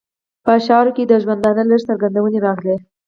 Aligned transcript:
په 0.43 0.49
اشعارو 0.57 0.91
کې 0.95 1.01
یې 1.03 1.09
د 1.09 1.13
ژوندانه 1.23 1.63
لږې 1.69 1.85
څرګندونې 1.87 2.39
راغلې. 2.45 2.75